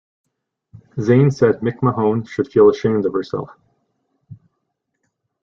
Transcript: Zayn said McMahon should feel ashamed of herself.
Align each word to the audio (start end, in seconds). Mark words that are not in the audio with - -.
Zayn 0.97 1.31
said 1.31 1.59
McMahon 1.59 2.27
should 2.27 2.47
feel 2.51 2.71
ashamed 2.71 3.05
of 3.05 3.13
herself. 3.13 3.51